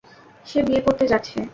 সে 0.45 0.59
বিয়ে 0.63 0.81
করতে 0.81 1.05
যাচ্ছে। 1.07 1.37